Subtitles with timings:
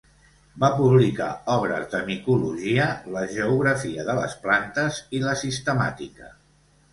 [0.61, 6.33] Va publicar obres de micologia, la geografia de les plantes i la sistemàtica.